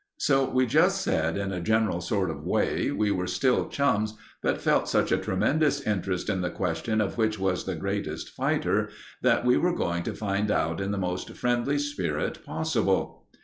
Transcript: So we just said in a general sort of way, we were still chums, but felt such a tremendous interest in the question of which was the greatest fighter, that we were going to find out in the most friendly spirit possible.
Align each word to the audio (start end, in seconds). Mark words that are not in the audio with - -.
So 0.17 0.49
we 0.49 0.65
just 0.65 1.01
said 1.03 1.37
in 1.37 1.51
a 1.53 1.61
general 1.61 2.01
sort 2.01 2.31
of 2.31 2.43
way, 2.43 2.89
we 2.89 3.11
were 3.11 3.27
still 3.27 3.69
chums, 3.69 4.15
but 4.41 4.59
felt 4.59 4.89
such 4.89 5.11
a 5.11 5.17
tremendous 5.19 5.79
interest 5.81 6.27
in 6.27 6.41
the 6.41 6.49
question 6.49 6.99
of 7.01 7.19
which 7.19 7.37
was 7.37 7.65
the 7.65 7.75
greatest 7.75 8.29
fighter, 8.29 8.89
that 9.21 9.45
we 9.45 9.57
were 9.57 9.75
going 9.75 10.01
to 10.01 10.15
find 10.15 10.49
out 10.49 10.81
in 10.81 10.89
the 10.89 10.97
most 10.97 11.29
friendly 11.35 11.77
spirit 11.77 12.43
possible. 12.43 13.27